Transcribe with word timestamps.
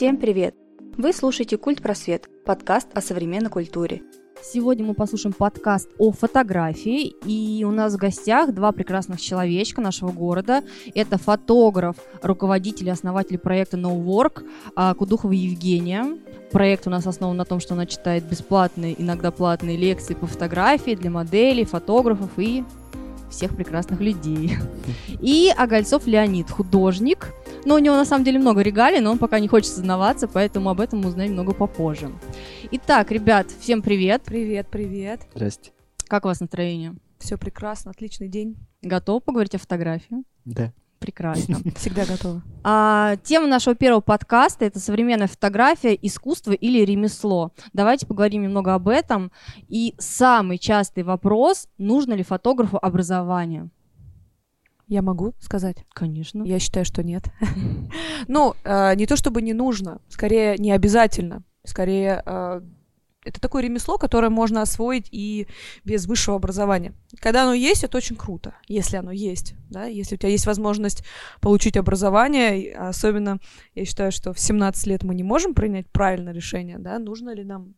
Всем 0.00 0.16
привет! 0.16 0.54
Вы 0.96 1.12
слушаете 1.12 1.58
«Культ 1.58 1.82
Просвет»– 1.82 2.26
подкаст 2.46 2.88
о 2.94 3.02
современной 3.02 3.50
культуре. 3.50 4.00
Сегодня 4.42 4.82
мы 4.82 4.94
послушаем 4.94 5.34
подкаст 5.34 5.90
о 5.98 6.10
фотографии, 6.10 7.08
и 7.26 7.62
у 7.64 7.70
нас 7.70 7.92
в 7.92 7.96
гостях 7.98 8.54
два 8.54 8.72
прекрасных 8.72 9.20
человечка 9.20 9.82
нашего 9.82 10.10
города. 10.10 10.64
Это 10.94 11.18
фотограф, 11.18 11.96
руководитель 12.22 12.86
и 12.86 12.90
основатель 12.90 13.36
проекта 13.36 13.76
No 13.76 13.94
Work 14.02 14.42
а, 14.74 14.94
Кудухова 14.94 15.32
Евгения. 15.32 16.16
Проект 16.50 16.86
у 16.86 16.90
нас 16.90 17.06
основан 17.06 17.36
на 17.36 17.44
том, 17.44 17.60
что 17.60 17.74
она 17.74 17.84
читает 17.84 18.24
бесплатные, 18.24 18.94
иногда 18.98 19.30
платные 19.30 19.76
лекции 19.76 20.14
по 20.14 20.26
фотографии 20.26 20.94
для 20.94 21.10
моделей, 21.10 21.66
фотографов 21.66 22.30
и 22.38 22.64
всех 23.30 23.56
прекрасных 23.56 24.00
людей. 24.00 24.56
И 25.20 25.52
Огольцов 25.56 26.06
Леонид, 26.06 26.50
художник. 26.50 27.32
Но 27.64 27.74
у 27.74 27.78
него 27.78 27.94
на 27.94 28.04
самом 28.04 28.24
деле 28.24 28.38
много 28.38 28.62
регалий, 28.62 29.00
но 29.00 29.12
он 29.12 29.18
пока 29.18 29.38
не 29.38 29.48
хочет 29.48 29.72
сознаваться, 29.72 30.28
поэтому 30.28 30.70
об 30.70 30.80
этом 30.80 31.00
мы 31.00 31.08
узнаем 31.08 31.32
много 31.32 31.52
попозже. 31.52 32.10
Итак, 32.70 33.10
ребят, 33.10 33.48
всем 33.60 33.82
привет. 33.82 34.22
Привет, 34.24 34.68
привет. 34.70 35.20
Здрасте. 35.34 35.72
Как 36.08 36.24
у 36.24 36.28
вас 36.28 36.40
настроение? 36.40 36.94
Все 37.18 37.36
прекрасно, 37.36 37.90
отличный 37.90 38.28
день. 38.28 38.56
Готов 38.82 39.22
поговорить 39.24 39.54
о 39.54 39.58
фотографии? 39.58 40.24
Да. 40.44 40.72
Прекрасно. 41.00 41.56
Всегда 41.76 42.04
готова. 42.04 42.42
А, 42.62 43.16
тема 43.24 43.46
нашего 43.46 43.74
первого 43.74 44.02
подкаста 44.02 44.66
это 44.66 44.78
современная 44.78 45.28
фотография, 45.28 45.98
искусство 46.00 46.52
или 46.52 46.84
ремесло. 46.84 47.52
Давайте 47.72 48.06
поговорим 48.06 48.42
немного 48.42 48.74
об 48.74 48.86
этом. 48.86 49.32
И 49.68 49.94
самый 49.98 50.58
частый 50.58 51.02
вопрос: 51.02 51.68
нужно 51.78 52.12
ли 52.12 52.22
фотографу 52.22 52.78
образование? 52.80 53.70
Я 54.88 55.02
могу 55.02 55.34
сказать? 55.38 55.84
Конечно. 55.94 56.42
Я 56.42 56.58
считаю, 56.58 56.84
что 56.84 57.02
нет. 57.02 57.24
Ну, 58.28 58.54
э, 58.64 58.94
не 58.96 59.06
то 59.06 59.16
чтобы 59.16 59.40
не 59.40 59.54
нужно, 59.54 60.00
скорее 60.08 60.56
не 60.58 60.72
обязательно. 60.72 61.42
Скорее, 61.64 62.22
э, 62.24 62.60
это 63.24 63.40
такое 63.40 63.62
ремесло, 63.62 63.98
которое 63.98 64.30
можно 64.30 64.62
освоить 64.62 65.08
и 65.10 65.46
без 65.84 66.06
высшего 66.06 66.36
образования. 66.36 66.94
Когда 67.18 67.42
оно 67.42 67.52
есть, 67.52 67.84
это 67.84 67.98
очень 67.98 68.16
круто, 68.16 68.54
если 68.66 68.96
оно 68.96 69.10
есть, 69.10 69.54
да, 69.68 69.84
если 69.84 70.14
у 70.14 70.18
тебя 70.18 70.30
есть 70.30 70.46
возможность 70.46 71.04
получить 71.40 71.76
образование, 71.76 72.74
особенно 72.74 73.38
я 73.74 73.84
считаю, 73.84 74.10
что 74.12 74.32
в 74.32 74.40
17 74.40 74.86
лет 74.86 75.02
мы 75.02 75.14
не 75.14 75.22
можем 75.22 75.54
принять 75.54 75.88
правильное 75.90 76.32
решение, 76.32 76.78
да, 76.78 76.98
нужно 76.98 77.34
ли 77.34 77.44
нам 77.44 77.74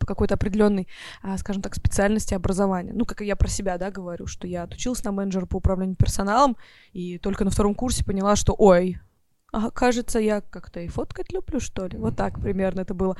по 0.00 0.06
какой-то 0.06 0.34
определенной, 0.34 0.88
а, 1.22 1.38
скажем 1.38 1.62
так, 1.62 1.74
специальности 1.74 2.34
образования. 2.34 2.92
Ну, 2.92 3.04
как 3.04 3.20
я 3.20 3.36
про 3.36 3.48
себя, 3.48 3.78
да, 3.78 3.92
говорю, 3.92 4.26
что 4.26 4.48
я 4.48 4.64
отучилась 4.64 5.04
на 5.04 5.12
менеджера 5.12 5.46
по 5.46 5.58
управлению 5.58 5.96
персоналом, 5.96 6.56
и 6.92 7.18
только 7.18 7.44
на 7.44 7.50
втором 7.50 7.74
курсе 7.74 8.04
поняла, 8.04 8.34
что, 8.34 8.54
ой, 8.58 8.98
а, 9.52 9.70
кажется, 9.70 10.18
я 10.18 10.40
как-то 10.40 10.80
и 10.80 10.88
фоткать 10.88 11.32
люблю, 11.32 11.60
что 11.60 11.86
ли. 11.86 11.96
Вот 11.98 12.16
так 12.16 12.40
примерно 12.40 12.80
это 12.80 12.94
было. 12.94 13.16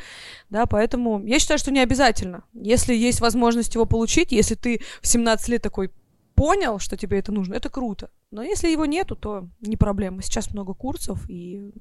Да, 0.51 0.67
поэтому 0.67 1.25
я 1.25 1.39
считаю, 1.39 1.59
что 1.59 1.71
не 1.71 1.81
обязательно. 1.81 2.45
Если 2.53 2.95
есть 2.95 3.21
возможность 3.21 3.75
его 3.75 3.87
получить, 3.87 4.33
если 4.33 4.55
ты 4.55 4.81
в 5.01 5.07
17 5.07 5.49
лет 5.49 5.63
такой 5.63 5.91
понял, 6.35 6.79
что 6.79 6.97
тебе 6.97 7.19
это 7.19 7.33
нужно, 7.33 7.55
это 7.55 7.71
круто. 7.71 8.11
Но 8.31 8.43
если 8.43 8.69
его 8.69 8.85
нету, 8.87 9.17
то 9.17 9.49
не 9.61 9.77
проблема. 9.77 10.23
Сейчас 10.23 10.53
много 10.53 10.75
курсов 10.75 11.25
и 11.29 11.73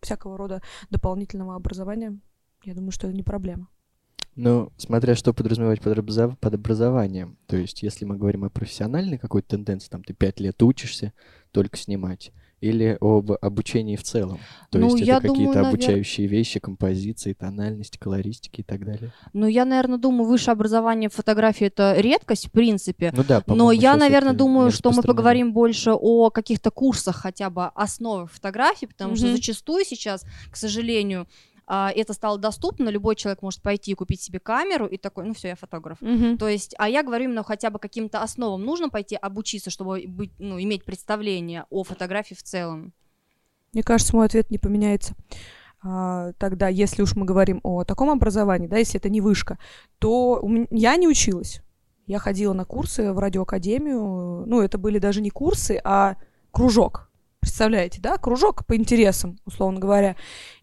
всякого 0.00 0.36
рода 0.36 0.62
дополнительного 0.90 1.56
образования. 1.56 2.18
Я 2.64 2.74
думаю, 2.74 2.92
что 2.92 3.08
это 3.08 3.16
не 3.16 3.22
проблема. 3.22 3.68
Ну, 4.36 4.70
смотря 4.76 5.14
что 5.14 5.32
подразумевать 5.32 5.80
под, 5.80 5.98
образов... 5.98 6.38
под 6.38 6.54
образованием. 6.54 7.38
То 7.46 7.56
есть, 7.56 7.82
если 7.82 8.04
мы 8.04 8.16
говорим 8.16 8.44
о 8.44 8.50
профессиональной 8.50 9.18
какой-то 9.18 9.56
тенденции, 9.56 9.88
там 9.88 10.04
ты 10.04 10.12
пять 10.12 10.40
лет 10.40 10.62
учишься 10.62 11.14
только 11.52 11.78
снимать, 11.78 12.32
или 12.60 12.96
об 13.00 13.32
обучении 13.40 13.96
в 13.96 14.02
целом? 14.02 14.38
То 14.70 14.78
Ну, 14.78 14.96
есть 14.96 15.06
я 15.06 15.14
это 15.18 15.28
какие-то 15.28 15.52
думаю, 15.52 15.66
навер- 15.66 15.68
обучающие 15.68 16.26
вещи, 16.26 16.58
композиции, 16.60 17.32
тональности, 17.32 17.98
колористики 17.98 18.60
и 18.60 18.64
так 18.64 18.84
далее? 18.84 19.12
Ну, 19.32 19.46
я, 19.46 19.64
наверное, 19.64 19.98
думаю, 19.98 20.28
высшее 20.28 20.52
образование 20.52 21.08
в 21.08 21.14
фотографии 21.14 21.66
это 21.66 21.94
редкость, 21.98 22.48
в 22.48 22.50
принципе. 22.50 23.12
Ну 23.14 23.24
да, 23.24 23.42
Но 23.46 23.72
я, 23.72 23.96
наверное, 23.96 24.32
думаю, 24.32 24.70
что 24.70 24.90
мы 24.90 25.02
поговорим 25.02 25.52
больше 25.52 25.92
о 25.92 26.30
каких-то 26.30 26.70
курсах 26.70 27.16
хотя 27.16 27.50
бы 27.50 27.66
основы 27.74 28.26
фотографии, 28.26 28.86
потому 28.86 29.16
что 29.16 29.26
Мгм. 29.26 29.36
зачастую 29.36 29.84
сейчас, 29.84 30.24
к 30.50 30.56
сожалению, 30.56 31.26
это 31.68 32.12
стало 32.12 32.38
доступно, 32.38 32.88
любой 32.88 33.16
человек 33.16 33.42
может 33.42 33.60
пойти 33.62 33.90
и 33.90 33.94
купить 33.94 34.20
себе 34.20 34.38
камеру 34.38 34.86
и 34.86 34.96
такой, 34.96 35.24
ну 35.26 35.34
все, 35.34 35.48
я 35.48 35.56
фотограф. 35.56 35.98
То 36.38 36.48
есть, 36.48 36.74
а 36.78 36.88
я 36.88 37.02
говорю 37.02 37.24
именно 37.24 37.42
хотя 37.42 37.70
бы 37.70 37.78
каким-то 37.78 38.22
основам 38.22 38.64
нужно 38.64 38.88
пойти 38.88 39.16
обучиться, 39.16 39.70
чтобы 39.70 40.04
быть, 40.06 40.32
ну, 40.38 40.60
иметь 40.60 40.84
представление 40.84 41.64
о 41.70 41.82
фотографии 41.82 42.34
в 42.34 42.42
целом. 42.42 42.92
Мне 43.72 43.82
кажется, 43.82 44.14
мой 44.16 44.26
ответ 44.26 44.50
не 44.50 44.58
поменяется. 44.58 45.14
А, 45.82 46.32
тогда, 46.38 46.68
если 46.68 47.02
уж 47.02 47.14
мы 47.14 47.26
говорим 47.26 47.60
о 47.62 47.84
таком 47.84 48.10
образовании, 48.10 48.68
да, 48.68 48.78
если 48.78 48.98
это 48.98 49.08
не 49.08 49.20
вышка, 49.20 49.58
то 49.98 50.40
у 50.40 50.48
ме- 50.48 50.66
я 50.70 50.96
не 50.96 51.06
училась. 51.08 51.60
Я 52.06 52.18
ходила 52.18 52.52
на 52.52 52.64
курсы 52.64 53.12
в 53.12 53.18
радиоакадемию. 53.18 54.44
Ну, 54.46 54.60
это 54.62 54.78
были 54.78 54.98
даже 54.98 55.20
не 55.20 55.30
курсы, 55.30 55.80
а 55.84 56.16
кружок. 56.52 57.10
Представляете, 57.46 58.00
да? 58.00 58.18
Кружок 58.18 58.66
по 58.66 58.74
интересам, 58.74 59.38
условно 59.44 59.78
говоря. 59.78 60.16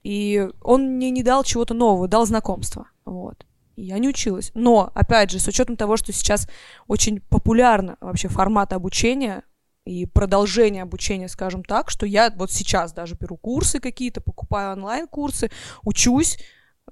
И 0.04 0.50
он 0.62 0.98
мне 0.98 1.12
не 1.12 1.24
дал 1.24 1.46
чего-то 1.46 1.74
нового, 1.74 2.10
дал 2.10 2.26
знакомства. 2.26 2.88
Вот. 3.06 3.46
И 3.78 3.84
я 3.84 4.00
не 4.00 4.10
училась. 4.10 4.52
Но, 4.54 4.92
опять 4.94 5.32
же, 5.32 5.40
с 5.40 5.48
учетом 5.48 5.78
того, 5.78 5.96
что 5.96 6.12
сейчас 6.12 6.46
очень 6.88 7.22
популярно 7.22 7.96
вообще 8.02 8.28
формат 8.28 8.74
обучения, 8.74 9.44
и 9.86 10.06
продолжение 10.06 10.84
обучения, 10.84 11.30
скажем 11.30 11.64
так, 11.64 11.90
что 11.90 12.06
я 12.06 12.34
вот 12.36 12.52
сейчас 12.52 12.92
даже 12.92 13.16
беру 13.16 13.38
курсы 13.38 13.80
какие-то, 13.80 14.20
покупаю 14.20 14.74
онлайн-курсы, 14.74 15.52
учусь, 15.84 16.38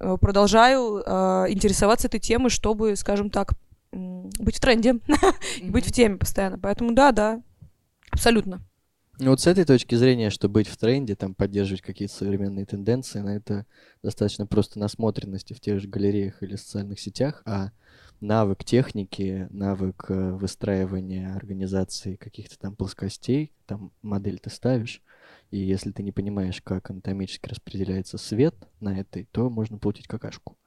э, 0.00 0.16
продолжаю 0.18 1.02
э, 1.04 1.46
интересоваться 1.50 2.08
этой 2.08 2.20
темой, 2.20 2.48
чтобы, 2.48 2.96
скажем 2.96 3.28
так, 3.28 3.52
быть 3.92 4.56
в 4.56 4.60
тренде, 4.60 4.94
быть 5.62 5.86
в 5.86 5.92
теме 5.92 6.16
постоянно. 6.16 6.58
Поэтому 6.58 6.92
да, 6.92 7.12
да, 7.12 7.42
абсолютно. 8.10 8.62
Ну 9.22 9.30
вот 9.30 9.40
с 9.40 9.46
этой 9.46 9.64
точки 9.64 9.94
зрения, 9.94 10.30
что 10.30 10.48
быть 10.48 10.66
в 10.66 10.76
тренде, 10.76 11.14
там 11.14 11.32
поддерживать 11.32 11.80
какие-то 11.80 12.12
современные 12.12 12.66
тенденции, 12.66 13.20
на 13.20 13.36
это 13.36 13.66
достаточно 14.02 14.48
просто 14.48 14.80
насмотренности 14.80 15.52
в 15.52 15.60
тех 15.60 15.78
же 15.78 15.86
галереях 15.86 16.42
или 16.42 16.56
социальных 16.56 16.98
сетях, 16.98 17.40
а 17.46 17.70
навык 18.20 18.64
техники, 18.64 19.46
навык 19.50 20.06
э, 20.08 20.32
выстраивания 20.32 21.36
организации 21.36 22.16
каких-то 22.16 22.58
там 22.58 22.74
плоскостей, 22.74 23.52
там 23.66 23.92
модель 24.02 24.40
ты 24.40 24.50
ставишь, 24.50 25.00
и 25.52 25.58
если 25.58 25.92
ты 25.92 26.02
не 26.02 26.10
понимаешь, 26.10 26.60
как 26.60 26.90
анатомически 26.90 27.48
распределяется 27.48 28.18
свет 28.18 28.56
на 28.80 28.98
этой, 28.98 29.28
то 29.30 29.48
можно 29.50 29.78
получить 29.78 30.08
какашку. 30.08 30.58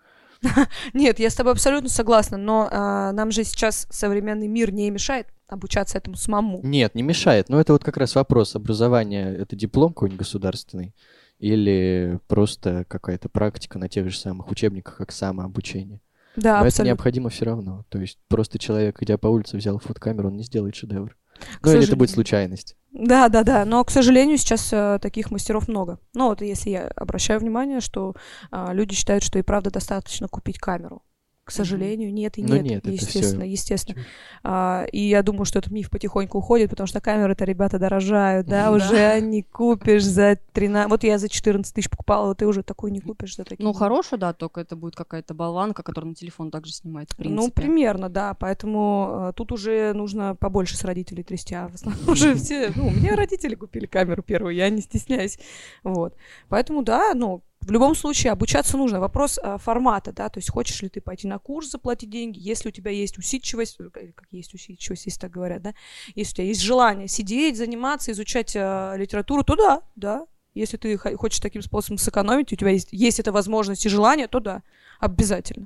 Нет, 0.94 1.20
я 1.20 1.30
с 1.30 1.36
тобой 1.36 1.52
абсолютно 1.52 1.90
согласна, 1.90 2.38
но 2.38 2.70
а, 2.72 3.12
нам 3.12 3.32
же 3.32 3.44
сейчас 3.44 3.86
современный 3.92 4.48
мир 4.48 4.72
не 4.72 4.90
мешает 4.92 5.28
обучаться 5.48 5.98
этому 5.98 6.16
самому. 6.16 6.60
Нет, 6.64 6.96
не 6.96 7.04
мешает. 7.04 7.50
Но 7.50 7.60
это 7.60 7.74
вот 7.74 7.84
как 7.84 7.98
раз 7.98 8.16
вопрос 8.16 8.56
образования. 8.56 9.34
Это 9.34 9.56
диплом 9.56 9.94
какой-нибудь 9.94 10.20
государственный 10.20 10.96
или 11.40 12.20
просто 12.28 12.86
какая-то 12.88 13.30
практика 13.30 13.78
на 13.78 13.90
тех 13.90 14.10
же 14.10 14.18
самых 14.18 14.50
учебниках, 14.52 14.98
как 14.98 15.12
самообучение. 15.12 16.02
Да, 16.36 16.54
Но 16.54 16.58
это 16.60 16.68
абсолютно. 16.68 16.90
необходимо 16.90 17.30
все 17.30 17.46
равно. 17.46 17.86
То 17.90 18.00
есть 18.00 18.20
просто 18.28 18.60
человек, 18.60 19.02
идя 19.02 19.18
по 19.18 19.28
улице, 19.28 19.58
взял 19.58 19.80
фотокамеру, 19.80 20.30
он 20.30 20.38
не 20.38 20.44
сделает 20.44 20.76
шедевр. 20.76 21.16
К 21.62 21.68
Ну 21.68 21.74
или 21.74 21.84
это 21.84 21.96
будет 21.96 22.10
сожалению. 22.10 22.14
случайность. 22.14 22.78
Да, 22.94 23.28
да, 23.28 23.44
да. 23.44 23.66
Но, 23.66 23.84
к 23.84 23.92
сожалению, 23.92 24.38
сейчас 24.38 24.72
э, 24.72 25.00
таких 25.02 25.32
мастеров 25.32 25.68
много. 25.68 26.00
Ну, 26.14 26.30
вот 26.30 26.42
если 26.42 26.70
я 26.70 26.88
обращаю 26.96 27.42
внимание, 27.42 27.82
что 27.82 28.16
а, 28.52 28.74
люди 28.74 28.96
считают, 28.96 29.22
что 29.24 29.38
и 29.38 29.42
правда 29.42 29.70
достаточно 29.70 30.30
купить 30.30 30.60
камеру. 30.60 31.04
К 31.46 31.52
сожалению, 31.52 32.12
нет 32.12 32.40
и 32.40 32.42
Ну 32.44 32.56
нет, 32.56 32.64
нет, 32.64 32.88
естественно, 32.88 33.44
всё 33.44 33.52
естественно. 33.52 34.02
А, 34.44 34.86
и 34.92 35.00
я 35.00 35.22
думаю, 35.22 35.46
что 35.46 35.60
этот 35.60 35.72
миф 35.72 35.92
потихоньку 35.92 36.40
уходит, 36.40 36.72
потому 36.72 36.88
что 36.88 37.02
камеры-то, 37.02 37.46
ребята, 37.46 37.78
дорожают, 37.78 38.48
да, 38.48 38.66
Да. 38.66 38.72
уже 38.72 39.22
не 39.22 39.44
купишь 39.44 40.04
за 40.04 40.40
13... 40.54 40.90
Вот 40.90 41.04
я 41.04 41.20
за 41.20 41.30
14 41.30 41.72
тысяч 41.72 41.88
покупала, 41.88 42.30
вот 42.30 42.40
ты 42.40 42.48
уже 42.48 42.64
такую 42.64 42.92
не 42.92 43.00
купишь 43.00 43.36
за 43.36 43.44
такие. 43.44 43.64
Ну, 43.64 43.74
хорошую, 43.74 44.20
да, 44.20 44.34
только 44.34 44.60
это 44.62 44.76
будет 44.76 44.96
какая-то 44.96 45.36
болванка, 45.36 45.84
которая 45.84 46.10
на 46.10 46.16
телефон 46.16 46.50
также 46.50 46.74
снимает, 46.74 47.12
в 47.12 47.16
принципе. 47.16 47.40
Ну, 47.40 47.52
примерно, 47.52 48.10
да. 48.10 48.34
Поэтому 48.34 49.30
э, 49.30 49.34
тут 49.36 49.52
уже 49.52 49.94
нужно 49.94 50.34
побольше 50.36 50.76
с 50.78 50.84
родителей 50.84 51.22
трясти. 51.22 51.54
А 51.54 51.68
в 51.68 51.76
основном 51.76 52.10
уже 52.10 52.34
все... 52.34 52.72
Ну, 52.76 52.88
у 52.88 52.92
меня 52.92 53.16
родители 53.16 53.54
купили 53.54 53.86
камеру 53.86 54.24
первую, 54.24 54.56
я 54.56 54.68
не 54.72 54.82
стесняюсь. 54.82 55.38
Вот. 55.84 56.16
Поэтому, 56.50 56.82
да, 56.82 57.14
ну, 57.14 57.44
в 57.66 57.72
любом 57.72 57.96
случае 57.96 58.32
обучаться 58.32 58.78
нужно. 58.78 59.00
Вопрос 59.00 59.40
э, 59.42 59.58
формата, 59.58 60.12
да, 60.14 60.30
то 60.30 60.38
есть 60.38 60.52
хочешь 60.52 60.82
ли 60.84 60.90
ты 60.90 61.02
пойти 61.02 61.28
на 61.28 61.40
курс, 61.40 61.72
заплатить 61.72 62.12
деньги, 62.12 62.40
если 62.40 62.70
у 62.70 62.72
тебя 62.72 62.92
есть 62.92 63.18
усидчивость, 63.18 63.78
э, 63.80 63.90
как 63.90 64.28
есть 64.32 64.54
усидчивость, 64.54 65.08
если 65.08 65.20
так 65.20 65.32
говорят, 65.32 65.64
да, 65.64 65.74
если 66.14 66.34
у 66.34 66.36
тебя 66.36 66.48
есть 66.48 66.62
желание 66.62 67.08
сидеть, 67.08 67.58
заниматься, 67.58 68.12
изучать 68.12 68.56
э, 68.56 68.94
литературу, 68.98 69.44
то 69.44 69.56
да, 69.56 69.82
да. 69.96 70.28
Если 70.54 70.78
ты 70.78 70.96
хо- 70.98 71.18
хочешь 71.18 71.40
таким 71.40 71.64
способом 71.64 71.98
сэкономить, 71.98 72.54
у 72.54 72.56
тебя 72.56 72.70
есть, 72.70 72.90
есть 72.92 73.20
эта 73.20 73.32
возможность 73.32 73.86
и 73.86 73.90
желание, 73.90 74.28
то 74.28 74.40
да, 74.40 74.62
обязательно. 75.00 75.66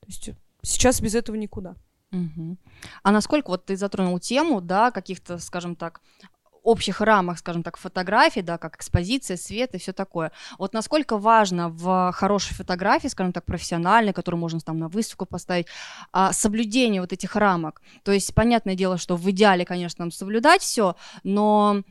То 0.00 0.06
есть 0.06 0.30
сейчас 0.62 1.00
без 1.00 1.14
этого 1.16 1.34
никуда. 1.36 1.74
Мгм. 2.12 2.58
А 3.02 3.10
насколько 3.10 3.50
вот 3.50 3.66
ты 3.66 3.76
затронул 3.76 4.18
тему, 4.20 4.60
да, 4.60 4.90
каких-то, 4.92 5.38
скажем 5.38 5.74
так, 5.76 6.00
общих 6.62 7.00
рамах, 7.00 7.38
скажем 7.38 7.62
так, 7.62 7.76
фотографий, 7.76 8.42
да, 8.42 8.58
как 8.58 8.76
экспозиция, 8.76 9.36
свет 9.36 9.74
и 9.74 9.78
все 9.78 9.92
такое. 9.92 10.32
Вот 10.58 10.74
насколько 10.74 11.18
важно 11.18 11.68
в 11.68 12.12
хорошей 12.12 12.54
фотографии, 12.54 13.08
скажем 13.08 13.32
так, 13.32 13.44
профессиональной, 13.44 14.12
которую 14.12 14.40
можно 14.40 14.60
там 14.60 14.78
на 14.78 14.88
выставку 14.88 15.26
поставить, 15.26 15.66
а, 16.12 16.32
соблюдение 16.32 17.00
вот 17.00 17.12
этих 17.12 17.36
рамок. 17.36 17.82
То 18.02 18.12
есть, 18.12 18.34
понятное 18.34 18.74
дело, 18.74 18.98
что 18.98 19.16
в 19.16 19.30
идеале, 19.30 19.64
конечно, 19.64 20.04
нам 20.04 20.10
соблюдать 20.10 20.62
все, 20.62 20.96
но 21.24 21.82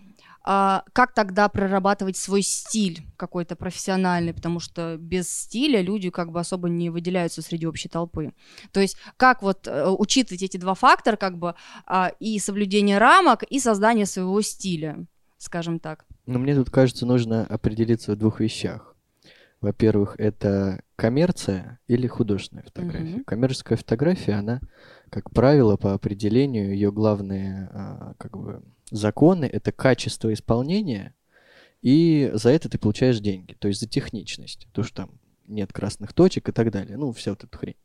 а, 0.51 0.84
как 0.94 1.13
тогда 1.13 1.48
прорабатывать 1.48 2.18
свой 2.18 2.42
стиль 2.42 3.04
какой-то 3.18 3.56
профессиональный, 3.56 4.34
потому 4.34 4.60
что 4.60 4.98
без 4.98 5.30
стиля 5.30 5.80
люди 5.80 6.10
как 6.10 6.31
бы 6.31 6.40
особо 6.40 6.69
не 6.69 6.90
выделяются 6.90 7.44
среди 7.44 7.68
общей 7.68 7.88
толпы. 7.88 8.34
То 8.72 8.80
есть 8.80 8.98
как 9.16 9.44
вот 9.44 9.68
э, 9.68 9.88
учитывать 9.92 10.42
эти 10.42 10.57
два 10.57 10.74
фактора, 10.74 11.18
как 11.18 11.38
бы 11.38 11.54
а, 11.86 12.12
и 12.19 12.40
соблюдение 12.40 12.98
рамок, 12.98 13.44
и 13.44 13.60
создание 13.60 14.07
своего 14.07 14.42
стиля, 14.42 15.06
скажем 15.38 15.80
так. 15.80 16.06
Ну, 16.25 16.40
мне 16.40 16.56
тут 16.56 16.72
кажется, 16.72 17.06
нужно 17.06 17.45
определиться 17.45 18.13
в 18.13 18.16
двух 18.16 18.40
вещах. 18.40 18.95
Во-первых, 19.62 20.16
это 20.18 20.81
коммерция 20.95 21.80
или 21.88 22.07
художественная 22.07 22.63
фотография. 22.63 23.18
Mm-hmm. 23.18 23.24
Коммерческая 23.25 23.78
фотография, 23.78 24.34
она, 24.34 24.62
как 25.12 25.30
правило, 25.30 25.78
по 25.78 25.94
определению, 25.94 26.74
ее 26.74 26.92
главные 26.92 27.69
а, 27.72 28.13
как 28.18 28.36
бы 28.36 28.63
законы— 28.92 29.46
это 29.52 29.72
качество 29.72 30.34
исполнения, 30.34 31.14
и 31.82 32.32
за 32.34 32.50
это 32.50 32.70
ты 32.70 32.78
получаешь 32.78 33.20
деньги, 33.20 33.54
то 33.54 33.68
есть 33.68 33.80
за 33.80 33.88
техничность, 33.88 34.68
то, 34.74 34.84
что 34.84 34.96
там 34.96 35.12
нет 35.48 35.72
красных 35.74 36.14
точек 36.14 36.50
и 36.50 36.52
так 36.52 36.72
далее, 36.72 36.98
ну, 36.98 37.12
вся 37.12 37.32
вот 37.32 37.44
эта 37.44 37.58
хрень. 37.58 37.76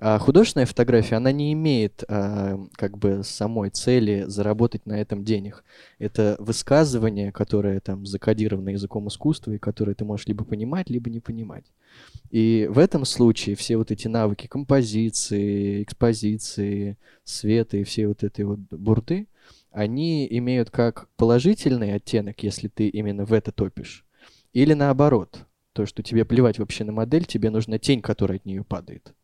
А 0.00 0.20
художественная 0.20 0.66
фотография, 0.66 1.16
она 1.16 1.32
не 1.32 1.52
имеет 1.54 2.04
а, 2.06 2.56
как 2.76 2.96
бы 2.98 3.22
самой 3.24 3.70
цели 3.70 4.24
заработать 4.28 4.86
на 4.86 4.92
этом 4.92 5.24
денег. 5.24 5.64
Это 5.98 6.36
высказывание, 6.38 7.32
которое 7.32 7.80
там 7.80 8.06
закодировано 8.06 8.68
языком 8.68 9.08
искусства, 9.08 9.50
и 9.52 9.58
которое 9.58 9.94
ты 9.94 10.04
можешь 10.04 10.26
либо 10.26 10.44
понимать, 10.44 10.88
либо 10.88 11.10
не 11.10 11.18
понимать. 11.18 11.64
И 12.30 12.68
в 12.70 12.78
этом 12.78 13.04
случае 13.04 13.56
все 13.56 13.76
вот 13.76 13.90
эти 13.90 14.06
навыки 14.06 14.46
композиции, 14.46 15.82
экспозиции, 15.82 16.96
света 17.24 17.76
и 17.78 17.82
все 17.82 18.06
вот 18.06 18.22
эти 18.22 18.42
вот 18.42 18.60
бурты, 18.70 19.26
они 19.70 20.26
имеют 20.30 20.70
как 20.70 21.08
положительный 21.16 21.94
оттенок, 21.94 22.42
если 22.42 22.68
ты 22.68 22.88
именно 22.88 23.24
в 23.24 23.32
это 23.32 23.52
топишь, 23.52 24.04
или 24.52 24.74
наоборот, 24.74 25.46
то, 25.72 25.86
что 25.86 26.02
тебе 26.02 26.24
плевать 26.24 26.58
вообще 26.58 26.84
на 26.84 26.92
модель, 26.92 27.24
тебе 27.24 27.50
нужна 27.50 27.78
тень, 27.78 28.02
которая 28.02 28.38
от 28.38 28.44
нее 28.44 28.64
падает. 28.64 29.14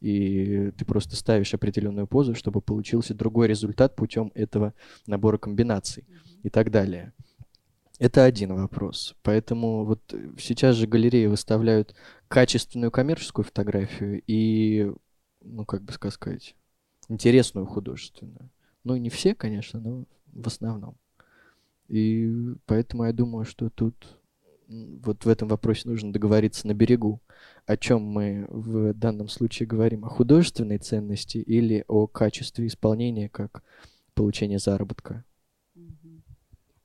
И 0.00 0.70
ты 0.76 0.84
просто 0.84 1.16
ставишь 1.16 1.54
определенную 1.54 2.06
позу, 2.06 2.34
чтобы 2.34 2.60
получился 2.60 3.14
другой 3.14 3.48
результат 3.48 3.96
путем 3.96 4.30
этого 4.34 4.74
набора 5.06 5.38
комбинаций 5.38 6.04
и 6.42 6.50
так 6.50 6.70
далее. 6.70 7.14
Это 7.98 8.24
один 8.24 8.54
вопрос. 8.54 9.14
Поэтому 9.22 9.84
вот 9.84 10.00
сейчас 10.38 10.76
же 10.76 10.86
галереи 10.86 11.26
выставляют 11.26 11.94
качественную 12.28 12.90
коммерческую 12.90 13.44
фотографию 13.44 14.20
и, 14.26 14.92
ну, 15.40 15.64
как 15.64 15.82
бы 15.84 15.92
сказать, 15.92 16.54
интересную 17.08 17.66
художественную. 17.66 18.50
Ну, 18.84 18.96
не 18.96 19.08
все, 19.08 19.34
конечно, 19.34 19.80
но 19.80 20.04
в 20.32 20.46
основном. 20.46 20.96
И 21.88 22.54
поэтому 22.66 23.04
я 23.04 23.12
думаю, 23.12 23.44
что 23.44 23.70
тут 23.70 24.18
вот 24.68 25.24
в 25.24 25.28
этом 25.28 25.48
вопросе 25.48 25.88
нужно 25.88 26.12
договориться 26.12 26.66
на 26.66 26.74
берегу, 26.74 27.20
о 27.66 27.76
чем 27.76 28.02
мы 28.02 28.46
в 28.48 28.94
данном 28.94 29.28
случае 29.28 29.66
говорим, 29.66 30.04
о 30.04 30.08
художественной 30.08 30.78
ценности 30.78 31.38
или 31.38 31.84
о 31.88 32.06
качестве 32.06 32.66
исполнения 32.66 33.28
как 33.28 33.62
получение 34.14 34.58
заработка. 34.58 35.24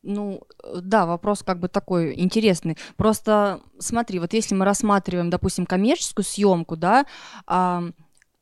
Ну, 0.02 0.44
да, 0.82 1.06
вопрос 1.06 1.44
как 1.44 1.60
бы 1.60 1.68
такой 1.68 2.18
интересный. 2.20 2.78
Просто 2.96 3.62
смотри, 3.80 4.20
вот 4.20 4.34
если 4.34 4.56
мы 4.56 4.64
рассматриваем, 4.66 5.30
допустим, 5.30 5.66
коммерческую 5.66 6.26
съемку, 6.26 6.78
да, 6.78 7.06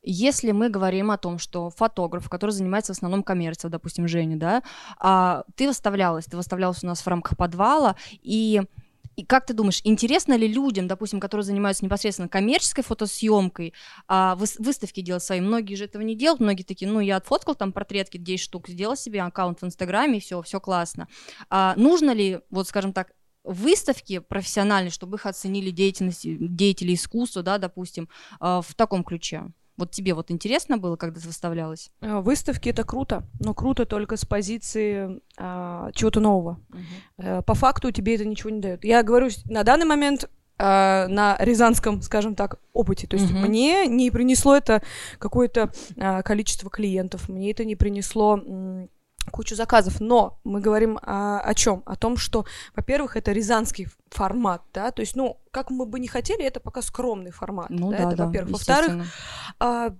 если 0.02 0.52
мы 0.52 0.68
говорим 0.68 1.10
о 1.10 1.18
том, 1.18 1.38
что 1.38 1.70
фотограф, 1.70 2.28
который 2.28 2.52
занимается 2.52 2.92
в 2.92 2.96
основном 2.96 3.22
коммерцией, 3.22 3.70
допустим, 3.70 4.08
Женя, 4.08 4.36
да, 4.36 4.62
а, 4.98 5.44
ты 5.56 5.66
выставлялась, 5.66 6.26
ты 6.26 6.36
выставлялась 6.36 6.84
у 6.84 6.86
нас 6.86 7.00
в 7.00 7.06
рамках 7.06 7.36
подвала, 7.36 7.96
и 8.22 8.62
и 9.16 9.24
как 9.24 9.46
ты 9.46 9.52
думаешь, 9.52 9.80
интересно 9.82 10.34
ли 10.34 10.46
людям, 10.46 10.86
допустим, 10.86 11.18
которые 11.18 11.44
занимаются 11.44 11.84
непосредственно 11.84 12.28
коммерческой 12.28 12.82
фотосъемкой, 12.82 13.74
а, 14.06 14.36
вы, 14.36 14.46
выставки 14.60 15.00
делать 15.00 15.24
свои? 15.24 15.40
Многие 15.40 15.74
же 15.74 15.86
этого 15.86 16.02
не 16.02 16.14
делают, 16.14 16.38
многие 16.38 16.62
такие, 16.62 16.88
ну, 16.88 17.00
я 17.00 17.16
отфоткал 17.16 17.56
там 17.56 17.72
портретки 17.72 18.16
10 18.16 18.40
штук, 18.40 18.68
сделал 18.68 18.94
себе 18.94 19.22
аккаунт 19.22 19.60
в 19.60 19.64
Инстаграме, 19.64 20.18
и 20.18 20.20
все, 20.20 20.40
все 20.42 20.60
классно. 20.60 21.08
А, 21.50 21.74
нужно 21.76 22.12
ли, 22.12 22.38
вот, 22.48 22.68
скажем 22.68 22.92
так, 22.92 23.10
выставки 23.42 24.20
профессиональные, 24.20 24.92
чтобы 24.92 25.16
их 25.16 25.26
оценили 25.26 25.70
деятельность, 25.70 26.22
деятели 26.22 26.94
искусства, 26.94 27.42
да, 27.42 27.58
допустим, 27.58 28.08
а, 28.38 28.62
в 28.62 28.72
таком 28.74 29.02
ключе? 29.02 29.52
Вот 29.78 29.92
тебе 29.92 30.12
вот 30.12 30.30
интересно 30.30 30.76
было, 30.76 30.96
когда 30.96 31.20
ты 31.20 31.26
выставлялась? 31.26 31.90
Э, 32.00 32.18
выставки 32.18 32.68
это 32.68 32.84
круто, 32.84 33.22
но 33.40 33.54
круто 33.54 33.86
только 33.86 34.16
с 34.16 34.24
позиции 34.24 35.20
а, 35.38 35.90
чего-то 35.92 36.20
нового. 36.20 36.60
Uh-huh. 37.16 37.42
По 37.42 37.54
факту 37.54 37.92
тебе 37.92 38.16
это 38.16 38.24
ничего 38.24 38.50
не 38.50 38.60
дает. 38.60 38.84
Я 38.84 39.04
говорю, 39.04 39.30
на 39.46 39.62
данный 39.62 39.86
момент 39.86 40.28
а, 40.58 41.06
на 41.06 41.36
рязанском, 41.38 42.02
скажем 42.02 42.34
так, 42.34 42.58
опыте. 42.72 43.06
То 43.06 43.16
есть 43.16 43.30
uh-huh. 43.30 43.46
мне 43.46 43.86
не 43.86 44.10
принесло 44.10 44.56
это 44.56 44.82
какое-то 45.18 45.72
а, 45.96 46.22
количество 46.22 46.68
клиентов, 46.68 47.28
мне 47.28 47.52
это 47.52 47.64
не 47.64 47.76
принесло 47.76 48.42
кучу 49.30 49.54
заказов. 49.54 50.00
Но 50.00 50.40
мы 50.44 50.60
говорим 50.60 50.98
о, 51.02 51.40
о 51.40 51.54
чем? 51.54 51.82
О 51.86 51.96
том, 51.96 52.16
что, 52.16 52.44
во-первых, 52.74 53.16
это 53.16 53.32
рязанский 53.32 53.88
формат, 54.10 54.62
да, 54.72 54.90
то 54.90 55.00
есть, 55.00 55.16
ну, 55.16 55.40
как 55.50 55.70
мы 55.70 55.86
бы 55.86 56.00
не 56.00 56.08
хотели, 56.08 56.44
это 56.44 56.60
пока 56.60 56.82
скромный 56.82 57.30
формат. 57.30 57.70
Ну 57.70 57.90
да, 57.90 57.98
да, 57.98 58.04
это, 58.08 58.16
да 58.16 58.26
во-первых. 58.26 58.52
Во-вторых, 58.52 59.06
а, 59.58 59.94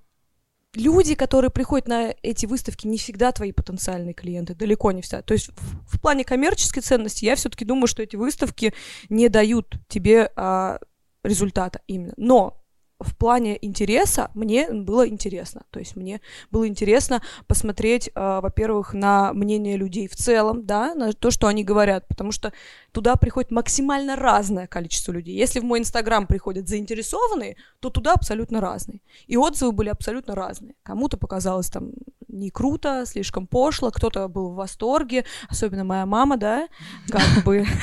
люди, 0.75 1.15
которые 1.15 1.51
приходят 1.51 1.89
на 1.89 2.15
эти 2.23 2.47
выставки, 2.47 2.87
не 2.87 2.99
всегда 2.99 3.33
твои 3.33 3.53
потенциальные 3.53 4.15
клиенты, 4.15 4.55
далеко 4.55 4.93
не 4.93 5.03
всегда. 5.03 5.23
То 5.23 5.35
есть 5.35 5.49
в, 5.49 5.97
в 5.97 6.01
плане 6.01 6.25
коммерческой 6.25 6.81
ценности 6.81 7.25
я 7.25 7.37
все-таки 7.37 7.65
думаю, 7.65 7.87
что 7.87 8.03
эти 8.03 8.17
выставки 8.17 8.75
не 9.09 9.29
дают 9.29 9.77
тебе 9.89 10.31
а, 10.37 10.79
результата 11.23 11.81
именно. 11.87 12.15
Но 12.17 12.63
в 13.01 13.17
плане 13.17 13.59
интереса 13.65 14.31
мне 14.35 14.71
было 14.71 15.09
интересно. 15.09 15.63
То 15.71 15.79
есть 15.79 15.95
мне 15.95 16.21
было 16.51 16.67
интересно 16.67 17.23
посмотреть, 17.47 18.09
э, 18.09 18.11
во-первых, 18.15 18.93
на 18.93 19.33
мнение 19.33 19.77
людей 19.77 20.09
в 20.09 20.17
целом, 20.17 20.67
да, 20.67 20.95
на 20.95 21.13
то, 21.13 21.31
что 21.31 21.47
они 21.47 21.63
говорят, 21.63 22.09
потому 22.09 22.33
что 22.33 22.53
туда 22.91 23.15
приходит 23.17 23.53
максимально 23.53 24.17
разное 24.17 24.67
количество 24.67 25.13
людей. 25.13 25.37
Если 25.37 25.61
в 25.61 25.65
мой 25.65 25.79
инстаграм 25.79 26.27
приходят 26.27 26.69
заинтересованные, 26.69 27.57
то 27.79 27.91
туда 27.91 28.15
абсолютно 28.15 28.61
разные. 28.61 29.01
И 29.29 29.37
отзывы 29.37 29.73
были 29.73 29.91
абсолютно 29.91 30.35
разные. 30.35 30.75
Кому-то 30.83 31.17
показалось 31.17 31.71
там 31.71 31.93
не 32.27 32.51
круто, 32.51 33.05
слишком 33.07 33.47
пошло, 33.47 33.91
кто-то 33.91 34.29
был 34.29 34.51
в 34.51 34.57
восторге, 34.57 35.25
особенно 35.49 35.85
моя 35.85 36.05
мама, 36.05 36.37
да, 36.37 36.69
как 37.09 37.45
бы. 37.45 37.65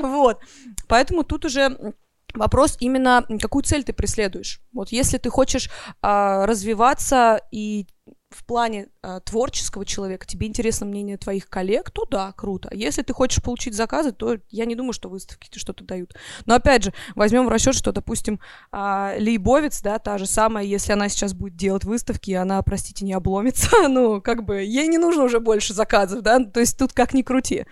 Вот. 0.00 0.40
Поэтому 0.88 1.22
тут 1.22 1.44
уже 1.44 1.94
Вопрос 2.36 2.76
именно, 2.80 3.26
какую 3.40 3.62
цель 3.62 3.84
ты 3.84 3.92
преследуешь. 3.92 4.60
Вот 4.72 4.90
если 4.90 5.18
ты 5.18 5.30
хочешь 5.30 5.70
а, 6.02 6.46
развиваться 6.46 7.40
и 7.50 7.86
в 8.30 8.44
плане 8.44 8.88
а, 9.02 9.20
творческого 9.20 9.84
человека, 9.84 10.26
тебе 10.26 10.46
интересно 10.46 10.84
мнение 10.86 11.16
твоих 11.16 11.48
коллег, 11.48 11.90
то 11.90 12.04
да, 12.04 12.32
круто. 12.32 12.68
Если 12.72 13.02
ты 13.02 13.12
хочешь 13.12 13.42
получить 13.42 13.74
заказы, 13.74 14.12
то 14.12 14.36
я 14.50 14.64
не 14.64 14.74
думаю, 14.74 14.92
что 14.92 15.08
выставки 15.08 15.56
что-то 15.58 15.84
дают. 15.84 16.14
Но 16.44 16.54
опять 16.54 16.84
же, 16.84 16.94
возьмем 17.14 17.46
в 17.46 17.48
расчет, 17.48 17.74
что, 17.74 17.92
допустим, 17.92 18.40
а, 18.72 19.14
Лейбовец, 19.18 19.80
да, 19.80 19.98
та 19.98 20.18
же 20.18 20.26
самая, 20.26 20.64
если 20.64 20.92
она 20.92 21.08
сейчас 21.08 21.34
будет 21.34 21.56
делать 21.56 21.84
выставки, 21.84 22.32
она, 22.32 22.60
простите, 22.62 23.04
не 23.04 23.12
обломится, 23.12 23.70
ну, 23.88 24.20
как 24.20 24.44
бы, 24.44 24.62
ей 24.62 24.88
не 24.88 24.98
нужно 24.98 25.24
уже 25.24 25.40
больше 25.40 25.72
заказов, 25.72 26.22
да, 26.22 26.44
то 26.44 26.60
есть 26.60 26.78
тут 26.78 26.92
как 26.92 27.14
ни 27.14 27.22
крути. 27.22 27.64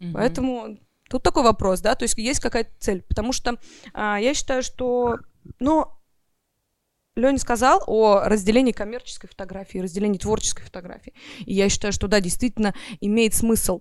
Mm-hmm. 0.00 0.12
Поэтому 0.12 0.78
Тут 1.08 1.22
такой 1.22 1.42
вопрос, 1.42 1.80
да, 1.80 1.94
то 1.94 2.04
есть 2.04 2.16
есть 2.18 2.40
какая-то 2.40 2.70
цель, 2.78 3.02
потому 3.02 3.32
что 3.32 3.58
а, 3.92 4.18
я 4.20 4.34
считаю, 4.34 4.62
что, 4.62 5.18
ну, 5.60 5.86
Леня 7.14 7.38
сказал 7.38 7.82
о 7.86 8.24
разделении 8.24 8.72
коммерческой 8.72 9.28
фотографии, 9.28 9.78
разделении 9.78 10.18
творческой 10.18 10.64
фотографии, 10.64 11.14
и 11.44 11.54
я 11.54 11.68
считаю, 11.68 11.92
что 11.92 12.08
да, 12.08 12.20
действительно 12.20 12.74
имеет 13.00 13.34
смысл 13.34 13.80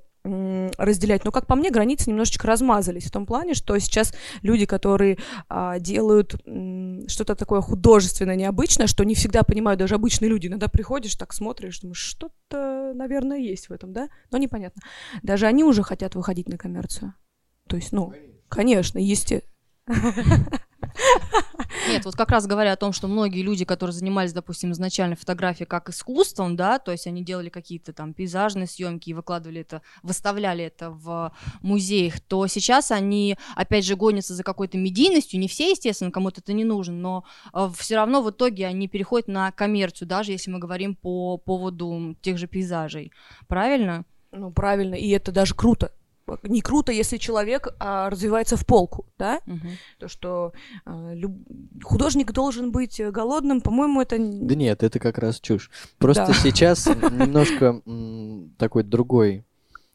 разделять. 0.78 1.24
Но, 1.24 1.32
как 1.32 1.48
по 1.48 1.56
мне, 1.56 1.70
границы 1.72 2.10
немножечко 2.10 2.48
размазались 2.48 3.06
в 3.06 3.12
том 3.12 3.26
плане, 3.26 3.54
что 3.54 3.78
сейчас 3.80 4.14
люди, 4.42 4.66
которые 4.66 5.18
а, 5.50 5.80
делают 5.80 6.36
м, 6.46 7.08
что-то 7.08 7.36
такое 7.36 7.62
художественное, 7.62 8.36
необычное, 8.36 8.88
что 8.88 9.04
не 9.04 9.16
всегда 9.16 9.44
понимают 9.44 9.80
даже 9.80 9.96
обычные 9.96 10.30
люди. 10.30 10.48
Иногда 10.48 10.68
приходишь, 10.68 11.16
так 11.16 11.34
смотришь, 11.34 11.80
думаешь, 11.80 11.98
что-то, 11.98 12.94
наверное, 12.96 13.38
есть 13.38 13.70
в 13.70 13.74
этом, 13.74 13.94
да? 13.94 14.10
Но 14.32 14.38
непонятно. 14.38 14.82
Даже 15.24 15.46
они 15.46 15.64
уже 15.64 15.84
хотят 15.84 16.16
выходить 16.16 16.50
на 16.50 16.58
коммерцию. 16.58 17.14
То 17.68 17.76
есть, 17.76 17.92
ну, 17.92 18.14
конечно, 18.50 19.00
естественно. 19.00 19.52
Нет, 21.88 22.06
вот 22.06 22.16
как 22.16 22.32
раз 22.32 22.48
говоря 22.48 22.74
о 22.74 22.76
том, 22.76 22.94
что 22.94 23.08
многие 23.08 23.42
люди, 23.42 23.66
которые 23.66 23.94
занимались, 23.94 24.34
допустим, 24.34 24.72
изначально 24.72 25.16
фотографией 25.16 25.68
как 25.68 25.90
искусством, 25.90 26.56
да, 26.56 26.80
то 26.80 26.92
есть 26.92 27.08
они 27.08 27.24
делали 27.24 27.50
какие-то 27.50 27.94
там 27.94 28.14
пейзажные 28.14 28.68
съемки 28.68 29.10
и 29.10 29.14
выкладывали 29.14 29.62
это, 29.62 29.82
выставляли 30.04 30.64
это 30.64 30.90
в 30.90 31.32
музеях, 31.62 32.20
то 32.20 32.48
сейчас 32.48 32.92
они, 32.92 33.38
опять 33.56 33.86
же, 33.86 33.96
гонятся 33.96 34.34
за 34.34 34.44
какой-то 34.44 34.78
медийностью, 34.78 35.40
не 35.40 35.48
все, 35.48 35.72
естественно, 35.72 36.12
кому-то 36.12 36.42
это 36.42 36.54
не 36.54 36.64
нужно, 36.64 36.96
но 36.96 37.24
э, 37.54 37.70
все 37.78 37.96
равно 37.96 38.22
в 38.22 38.32
итоге 38.32 38.66
они 38.68 38.88
переходят 38.88 39.28
на 39.28 39.52
коммерцию, 39.52 40.08
даже 40.08 40.32
если 40.32 40.52
мы 40.52 40.60
говорим 40.60 40.96
по 40.96 41.38
поводу 41.38 42.16
тех 42.22 42.38
же 42.38 42.48
пейзажей. 42.48 43.12
Правильно? 43.48 44.06
Ну, 44.32 44.52
правильно, 44.52 44.96
и 44.96 45.10
это 45.10 45.32
даже 45.32 45.56
круто. 45.56 45.92
Не 46.44 46.62
круто, 46.62 46.92
если 46.92 47.18
человек 47.18 47.68
а, 47.80 48.10
развивается 48.10 48.58
в 48.58 48.66
полку, 48.66 49.06
да? 49.18 49.42
Мгм. 49.46 49.70
То, 50.00 50.08
что 50.08 50.54
а, 50.86 51.14
люб- 51.14 51.48
художник 51.84 52.32
должен 52.32 52.72
быть 52.72 53.00
э, 53.00 53.12
голодным, 53.12 53.62
по-моему, 53.62 54.02
это... 54.02 54.18
Да 54.20 54.56
нет, 54.56 54.82
это 54.82 55.00
как 55.00 55.18
раз 55.20 55.40
чушь. 55.40 55.70
Просто 55.98 56.28
Да. 56.28 56.34
сейчас 56.34 56.88
немножко 57.12 57.82
такой 58.58 58.84
другой 58.84 59.46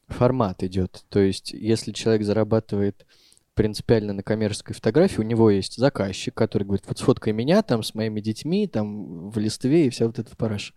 формат 0.06 0.62
идет. 0.62 1.04
То 1.08 1.18
есть, 1.20 1.52
если 1.52 1.92
человек 1.92 2.25
зарабатывает 2.25 3.06
принципиально 3.54 4.12
на 4.12 4.22
коммерческой 4.22 4.75
фотографии, 4.75 5.20
у 5.20 5.25
него 5.25 5.50
есть 5.50 5.76
заказчик, 5.76 6.32
который 6.32 6.62
говорит, 6.64 6.84
вот 6.87 6.99
сфоткай 6.99 7.32
меня 7.32 7.62
там 7.62 7.82
с 7.82 7.94
моими 7.94 8.20
детьми, 8.20 8.66
там 8.68 9.30
в 9.30 9.38
листве 9.38 9.87
и 9.87 9.90
вся 9.90 10.06
вот 10.06 10.18
эта 10.18 10.34
параша. 10.37 10.72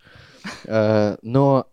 А, 0.67 1.17
Но 1.21 1.67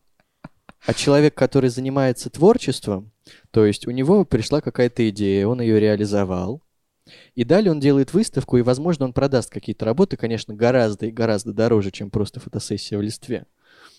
а 0.87 0.94
человек, 0.94 1.34
который 1.34 1.68
занимается 1.70 2.30
творчеством, 2.30 3.10
то 3.50 3.64
есть 3.64 3.87
у 3.87 3.90
него 3.90 4.25
пришла 4.25 4.60
какая-то 4.60 5.08
идея, 5.10 5.46
он 5.46 5.60
ее 5.60 5.80
реализовал, 5.80 6.62
и 7.34 7.44
далее 7.44 7.72
он 7.72 7.80
делает 7.80 8.12
выставку, 8.12 8.56
и, 8.56 8.62
возможно, 8.62 9.04
он 9.06 9.12
продаст 9.12 9.50
какие-то 9.50 9.84
работы, 9.84 10.16
конечно, 10.16 10.54
гораздо 10.54 11.06
и 11.06 11.10
гораздо 11.10 11.52
дороже, 11.52 11.90
чем 11.90 12.10
просто 12.10 12.40
фотосессия 12.40 12.99
в 12.99 13.02
листве. 13.02 13.46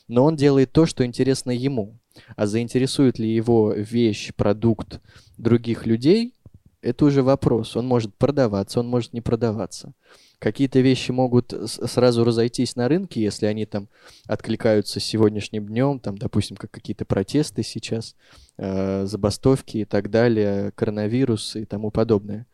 Но 0.07 0.23
он 0.25 0.35
делает 0.35 0.71
то, 0.71 0.85
что 0.85 1.05
интересно 1.05 1.51
ему. 1.51 1.97
А 2.35 2.45
заинтересует 2.45 3.19
ли 3.19 3.33
его 3.33 3.73
вещь, 3.73 4.33
продукт 4.35 4.99
других 5.37 5.85
людей, 5.85 6.33
это 6.81 7.05
уже 7.05 7.23
вопрос. 7.23 7.75
Он 7.75 7.87
может 7.87 8.13
продаваться, 8.15 8.79
он 8.79 8.87
может 8.87 9.13
не 9.13 9.21
продаваться. 9.21 9.93
Какие-то 10.41 10.79
вещи 10.79 11.11
могут 11.11 11.53
сразу 11.67 12.23
разойтись 12.23 12.75
на 12.75 12.87
рынке, 12.87 13.21
если 13.21 13.45
они 13.45 13.67
там 13.67 13.89
откликаются 14.25 14.99
сегодняшним 14.99 15.67
днем, 15.67 15.99
там, 15.99 16.17
допустим, 16.17 16.57
как 16.57 16.71
какие-то 16.71 17.05
протесты 17.05 17.61
сейчас, 17.61 18.15
э, 18.57 19.05
забастовки 19.05 19.77
и 19.77 19.85
так 19.85 20.09
далее, 20.09 20.71
коронавирус 20.71 21.55
и 21.55 21.65
тому 21.65 21.91
подобное. 21.91 22.47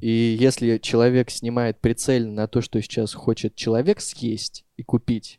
И 0.00 0.38
если 0.40 0.78
человек 0.78 1.30
снимает 1.30 1.78
прицельно 1.80 2.32
на 2.32 2.48
то, 2.48 2.62
что 2.62 2.80
сейчас 2.80 3.12
хочет 3.12 3.54
человек 3.54 4.00
съесть 4.00 4.64
и 4.78 4.82
купить, 4.82 5.38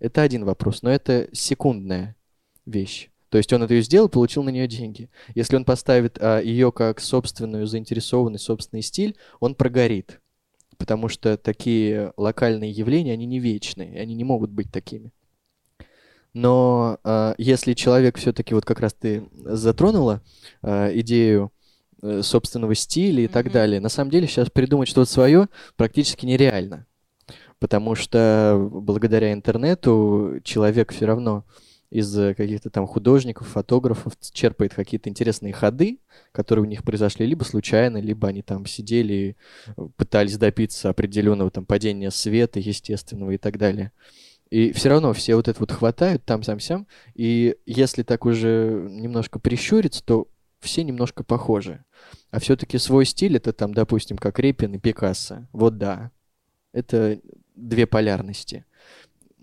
это 0.00 0.22
один 0.22 0.44
вопрос, 0.44 0.82
но 0.82 0.90
это 0.90 1.28
секундная 1.32 2.16
вещь. 2.64 3.08
То 3.28 3.38
есть 3.38 3.52
он 3.52 3.62
это 3.62 3.80
сделал, 3.82 4.08
получил 4.08 4.42
на 4.42 4.50
нее 4.50 4.66
деньги. 4.66 5.10
Если 5.36 5.54
он 5.54 5.64
поставит 5.64 6.20
ее 6.20 6.72
как 6.72 6.98
собственную 6.98 7.68
заинтересованный 7.68 8.40
собственный 8.40 8.82
стиль, 8.82 9.14
он 9.38 9.54
прогорит. 9.54 10.20
Потому 10.78 11.08
что 11.08 11.36
такие 11.36 12.12
локальные 12.16 12.70
явления, 12.70 13.12
они 13.12 13.26
не 13.26 13.38
вечные, 13.38 14.00
они 14.00 14.14
не 14.14 14.24
могут 14.24 14.50
быть 14.50 14.70
такими. 14.70 15.12
Но 16.34 16.98
а, 17.02 17.34
если 17.38 17.72
человек 17.72 18.18
все-таки, 18.18 18.52
вот 18.52 18.66
как 18.66 18.80
раз 18.80 18.92
ты 18.92 19.26
затронула 19.32 20.20
а, 20.60 20.90
идею 21.00 21.50
э, 22.02 22.20
собственного 22.22 22.74
стиля 22.74 23.24
и 23.24 23.28
так 23.28 23.46
Мгм. 23.46 23.52
далее, 23.54 23.80
на 23.80 23.88
самом 23.88 24.10
деле 24.10 24.26
сейчас 24.26 24.50
придумать 24.50 24.88
что-то 24.88 25.10
свое 25.10 25.48
практически 25.76 26.26
нереально. 26.26 26.86
Потому 27.58 27.94
что 27.94 28.68
благодаря 28.70 29.32
интернету 29.32 30.40
человек 30.44 30.92
все 30.92 31.06
равно 31.06 31.44
из 31.90 32.16
э, 32.18 32.34
каких-то 32.34 32.70
там 32.70 32.86
художников, 32.86 33.48
фотографов 33.48 34.14
черпает 34.32 34.74
какие-то 34.74 35.08
интересные 35.08 35.52
ходы, 35.52 36.00
которые 36.32 36.64
у 36.64 36.68
них 36.68 36.82
произошли 36.82 37.26
либо 37.26 37.44
случайно, 37.44 37.98
либо 37.98 38.28
они 38.28 38.42
там 38.42 38.66
сидели 38.66 39.36
э, 39.66 39.88
пытались 39.96 40.38
добиться 40.38 40.88
определенного 40.88 41.50
там 41.50 41.64
падения 41.64 42.10
света 42.10 42.58
естественного 42.60 43.32
и 43.32 43.38
так 43.38 43.58
далее. 43.58 43.92
И 44.50 44.72
все 44.72 44.88
равно 44.90 45.12
все 45.12 45.34
вот 45.34 45.48
это 45.48 45.58
вот 45.58 45.72
хватают 45.72 46.24
там 46.24 46.42
сам 46.42 46.60
сям 46.60 46.86
и 47.14 47.56
если 47.66 48.02
так 48.02 48.24
уже 48.24 48.86
немножко 48.90 49.38
прищуриться, 49.38 50.04
то 50.04 50.28
все 50.60 50.84
немножко 50.84 51.24
похожи. 51.24 51.84
А 52.30 52.40
все-таки 52.40 52.78
свой 52.78 53.04
стиль 53.06 53.36
это 53.36 53.52
там, 53.52 53.74
допустим, 53.74 54.16
как 54.16 54.38
Репин 54.38 54.74
и 54.74 54.78
Пикассо. 54.78 55.48
Вот 55.52 55.78
да. 55.78 56.10
Это 56.72 57.20
две 57.54 57.86
полярности. 57.86 58.64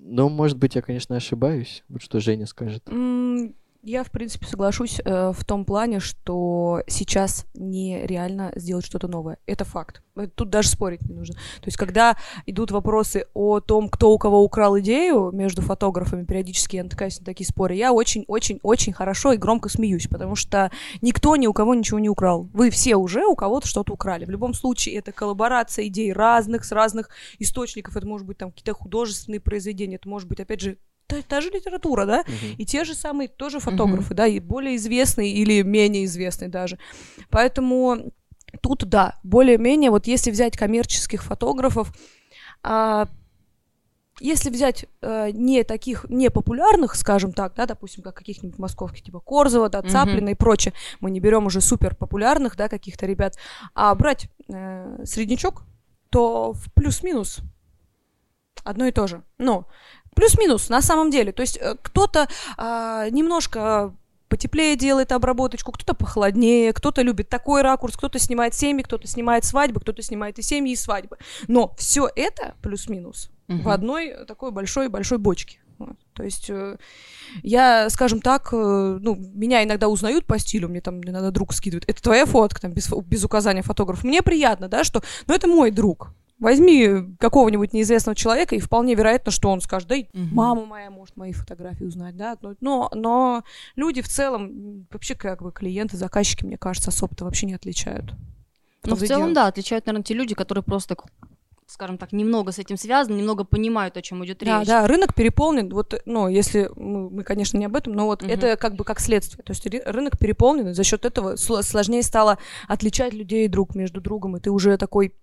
Но, 0.05 0.27
может 0.27 0.57
быть, 0.57 0.75
я, 0.75 0.81
конечно, 0.81 1.15
ошибаюсь. 1.15 1.83
Вот 1.88 2.01
что 2.01 2.19
Женя 2.19 2.45
скажет. 2.45 2.83
М, 2.89 3.55
Я, 3.85 4.05
в 4.05 4.11
принципе, 4.11 4.45
соглашусь 4.45 5.01
э, 5.03 5.33
в 5.33 5.43
том 5.43 5.65
плане, 5.65 5.99
что 5.99 6.83
сейчас 6.87 7.45
нереально 7.53 8.53
сделать 8.55 8.85
что-то 8.85 9.09
новое. 9.09 9.39
Это 9.45 9.65
факт. 9.65 10.01
Э, 10.15 10.27
Тут 10.27 10.49
даже 10.49 10.69
спорить 10.69 11.01
не 11.01 11.13
нужно. 11.13 11.35
То 11.35 11.65
есть, 11.65 11.75
когда 11.75 12.15
идут 12.45 12.71
вопросы 12.71 13.25
о 13.33 13.59
том, 13.59 13.89
кто 13.89 14.11
у 14.11 14.17
кого 14.17 14.41
украл 14.41 14.79
идею 14.79 15.31
между 15.33 15.61
фотографами, 15.61 16.23
периодически 16.23 16.77
я 16.77 16.85
натыкаюсь 16.85 17.19
на 17.19 17.25
такие 17.25 17.45
споры, 17.45 17.75
я 17.75 17.91
очень-очень-очень 17.91 18.93
хорошо 18.93 19.33
и 19.33 19.37
громко 19.37 19.67
смеюсь, 19.67 20.07
потому 20.07 20.35
что 20.35 20.71
никто 21.01 21.35
ни 21.35 21.47
у 21.47 21.51
кого 21.51 21.75
ничего 21.75 21.99
не 21.99 22.07
украл. 22.07 22.47
Вы 22.53 22.69
все 22.69 22.95
уже 22.95 23.25
у 23.25 23.35
кого-то 23.35 23.67
что-то 23.67 23.91
украли. 23.91 24.23
В 24.23 24.29
любом 24.29 24.53
случае, 24.53 24.95
это 24.95 25.11
коллаборация 25.11 25.87
идей 25.87 26.13
разных, 26.13 26.63
с 26.63 26.71
разных 26.71 27.09
источников. 27.37 27.97
Это 27.97 28.07
может 28.07 28.25
быть 28.25 28.37
там 28.37 28.51
какие-то 28.51 28.75
художественные 28.75 29.41
произведения, 29.41 29.97
это 29.97 30.07
может 30.07 30.29
быть, 30.29 30.39
опять 30.39 30.61
же, 30.61 30.77
та, 31.13 31.22
та 31.22 31.41
же 31.41 31.50
литература, 31.50 32.05
да? 32.05 32.24
Мгм. 32.27 32.55
И 32.58 32.65
те 32.65 32.84
же 32.84 32.93
самые 32.93 33.27
тоже 33.27 33.60
фотографы, 33.60 34.13
да, 34.13 34.27
и 34.27 34.39
более 34.39 34.75
известные 34.75 35.32
или 35.32 35.62
менее 35.62 36.05
известные 36.05 36.50
даже. 36.50 36.77
Поэтому 37.29 38.12
тут, 38.62 38.86
да, 38.86 39.20
более-менее, 39.24 39.91
вот 39.91 40.08
если 40.08 40.32
взять 40.32 40.58
коммерческих 40.58 41.24
фотографов, 41.24 41.93
а, 42.62 43.08
если 44.20 44.50
взять 44.50 44.86
э, 45.01 45.32
не 45.32 45.63
таких, 45.63 46.05
не 46.10 46.29
популярных, 46.29 46.96
скажем 46.96 47.34
так, 47.34 47.55
да, 47.55 47.65
допустим, 47.65 48.03
как 48.03 48.15
каких-нибудь 48.15 48.60
московских, 48.60 49.03
типа 49.03 49.20
Корзова, 49.20 49.70
да. 49.70 49.82
Цаплина 49.82 50.29
и 50.29 50.36
прочее, 50.36 50.74
мы 51.00 51.10
не 51.12 51.20
берем 51.20 51.46
уже 51.46 51.62
супер 51.62 51.96
популярных, 51.96 52.55
да, 52.55 52.70
каких-то 52.70 53.05
ребят, 53.05 53.38
а 53.74 53.93
брать 53.96 54.29
э, 54.48 55.03
среднячок, 55.03 55.63
то 56.10 56.53
в 56.53 56.72
плюс-минус 56.74 57.39
одно 58.63 58.86
и 58.86 58.91
то 58.91 59.08
же. 59.08 59.24
Ну, 59.38 59.65
плюс-минус 60.15 60.70
на 60.70 60.82
самом 60.82 61.10
деле. 61.12 61.32
То 61.32 61.41
есть 61.41 61.58
э, 61.58 61.75
кто-то 61.82 62.27
а, 62.58 63.10
немножко 63.10 63.93
потеплее 64.29 64.75
делает 64.75 65.12
обработочку, 65.12 65.72
кто-то 65.72 65.93
похолоднее, 65.93 66.74
кто-то 66.74 67.03
любит 67.03 67.29
такой 67.29 67.62
ракурс, 67.62 67.96
кто-то 67.96 68.17
снимает 68.17 68.55
семьи, 68.55 68.82
кто-то 68.82 69.08
снимает 69.08 69.46
свадьбы, 69.46 69.79
кто-то 69.79 70.01
снимает 70.01 70.39
и 70.39 70.41
семьи, 70.41 70.74
и 70.74 70.75
свадьбы. 70.75 71.17
Но 71.48 71.75
все 71.77 72.10
это 72.15 72.55
плюс-минус 72.63 73.29
Мгм. 73.48 73.62
в 73.62 73.70
одной 73.70 74.25
такой 74.25 74.51
большой-большой 74.51 75.20
бочке. 75.20 75.60
Вот. 75.77 75.98
То 76.13 76.24
есть 76.24 76.50
э, 76.50 76.77
я, 77.41 77.89
скажем 77.89 78.22
так, 78.22 78.50
э, 78.53 78.98
ну, 79.01 79.15
меня 79.15 79.63
иногда 79.63 79.88
узнают 79.88 80.25
по 80.25 80.39
стилю, 80.39 80.70
мне 80.70 80.82
там 80.82 81.01
иногда 81.01 81.29
друг 81.32 81.53
скидывает, 81.53 81.88
это 81.88 82.01
твоя 82.01 82.25
фотка, 82.25 82.62
там, 82.62 82.72
без, 82.72 82.89
без 82.89 83.24
указания 83.24 83.62
фотографа. 83.62 84.08
Мне 84.08 84.22
приятно, 84.22 84.67
да, 84.67 84.84
что, 84.84 85.03
ну, 85.27 85.34
это 85.34 85.48
мой 85.48 85.72
друг. 85.72 86.13
Возьми 86.43 87.15
какого-нибудь 87.21 87.71
неизвестного 87.71 88.17
человека, 88.17 88.53
и 88.53 88.59
вполне 88.59 88.95
вероятно, 88.95 89.31
что 89.31 89.50
он 89.50 89.62
скажет, 89.62 89.88
да, 89.88 89.95
и 89.95 90.07
Мгм. 90.12 90.35
мама 90.35 90.65
моя 90.65 90.89
может 90.91 91.15
мои 91.15 91.31
фотографии 91.31 91.85
узнать, 91.85 92.17
да, 92.17 92.38
но, 92.41 92.53
но, 92.59 92.89
но 92.93 93.43
люди 93.77 94.01
в 94.01 94.09
целом, 94.09 94.85
вообще 94.91 95.15
как 95.15 95.41
бы 95.41 95.53
клиенты, 95.53 95.95
заказчики, 95.95 96.43
мне 96.43 96.57
кажется, 96.57 96.89
особо-то 96.89 97.23
вообще 97.23 97.45
не 97.45 97.53
отличают. 97.53 98.13
Ну, 98.83 98.95
в 98.95 99.00
целом, 99.00 99.27
дело. 99.29 99.35
да, 99.35 99.47
отличают, 99.47 99.85
наверное, 99.85 100.03
те 100.03 100.13
люди, 100.13 100.35
которые 100.35 100.65
просто, 100.65 100.97
скажем 101.65 101.97
так, 101.97 102.12
немного 102.12 102.51
с 102.51 102.59
этим 102.59 102.75
связаны, 102.75 103.15
немного 103.15 103.45
понимают, 103.45 103.95
о 103.95 104.01
чем 104.01 104.25
идет 104.25 104.39
Да, 104.39 104.59
речь. 104.59 104.67
да, 104.67 104.85
рынок 104.85 105.15
переполнен. 105.15 105.73
Вот, 105.73 105.93
ну, 106.05 106.27
если 106.27 106.69
мы, 106.75 107.09
мы, 107.09 107.23
конечно, 107.23 107.57
не 107.57 107.63
об 107.67 107.75
этом, 107.77 107.93
но 107.93 108.05
вот 108.05 108.21
Мгм. 108.21 108.29
это 108.31 108.57
как 108.57 108.75
бы 108.75 108.83
как 108.83 109.00
следствие. 109.00 109.45
То 109.45 109.51
есть 109.53 109.65
рынок 109.85 110.19
переполнен, 110.19 110.67
и 110.67 110.73
за 110.73 110.83
счет 110.83 111.05
этого 111.05 111.35
сло- 111.35 111.63
сложнее 111.63 112.03
стало 112.03 112.38
отличать 112.67 113.13
людей 113.13 113.47
друг 113.47 113.75
между 113.75 114.01
другом, 114.01 114.35
и 114.35 114.41
ты 114.41 114.51
уже 114.51 114.75
такой 114.77 115.15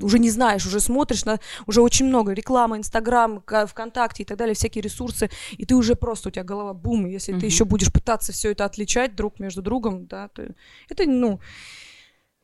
уже 0.00 0.18
не 0.18 0.30
знаешь, 0.30 0.66
уже 0.66 0.80
смотришь 0.80 1.24
на 1.24 1.40
уже 1.66 1.82
очень 1.82 2.06
много 2.06 2.32
рекламы, 2.32 2.76
Инстаграм, 2.76 3.42
ВКонтакте 3.42 4.22
и 4.22 4.26
так 4.26 4.38
далее, 4.38 4.54
всякие 4.54 4.82
ресурсы, 4.82 5.30
и 5.52 5.64
ты 5.64 5.74
уже 5.74 5.94
просто 5.94 6.28
у 6.28 6.32
тебя 6.32 6.44
голова 6.44 6.72
бум, 6.74 7.06
если 7.06 7.32
Мгм. 7.32 7.40
ты 7.40 7.46
еще 7.46 7.64
будешь 7.64 7.92
пытаться 7.92 8.32
все 8.32 8.52
это 8.52 8.64
отличать 8.64 9.14
друг 9.16 9.40
между 9.40 9.62
другом, 9.62 10.06
да, 10.06 10.28
ты, 10.28 10.54
это 10.88 11.04
ну 11.06 11.40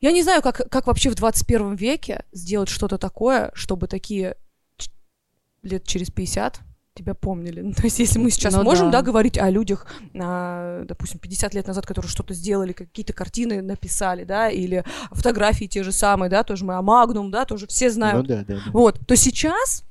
я 0.00 0.12
не 0.12 0.22
знаю, 0.22 0.42
как, 0.42 0.68
как 0.70 0.86
вообще 0.86 1.08
в 1.08 1.14
21 1.14 1.76
веке 1.76 2.24
сделать 2.32 2.68
что-то 2.68 2.98
такое, 2.98 3.50
чтобы 3.54 3.86
такие 3.86 4.36
лет 5.62 5.86
через 5.86 6.10
50 6.10 6.60
тебя 6.94 7.14
помнили. 7.14 7.60
Ну, 7.60 7.72
то 7.76 7.82
есть, 7.82 7.98
если 7.98 8.18
мы 8.18 8.30
сейчас 8.30 8.54
Ну 8.54 8.62
можем, 8.62 8.90
да. 8.90 8.98
да. 8.98 9.02
говорить 9.02 9.38
о 9.38 9.50
людях, 9.50 9.86
а, 10.18 10.84
допустим, 10.84 11.18
50 11.18 11.54
лет 11.54 11.66
назад, 11.66 11.86
которые 11.86 12.10
что-то 12.10 12.34
сделали, 12.34 12.72
какие-то 12.72 13.12
картины 13.12 13.60
написали, 13.62 14.24
да, 14.24 14.48
или 14.48 14.84
фотографии 15.10 15.66
те 15.66 15.82
же 15.82 15.92
самые, 15.92 16.30
да, 16.30 16.44
тоже 16.44 16.64
мы 16.64 16.74
о 16.74 16.82
Магнум, 16.82 17.30
да, 17.30 17.44
тоже 17.44 17.66
все 17.66 17.90
знают. 17.90 18.22
Ну 18.22 18.34
да, 18.34 18.44
да, 18.44 18.54
да. 18.54 18.60
Вот, 18.72 19.00
то 19.06 19.16
сейчас 19.16 19.84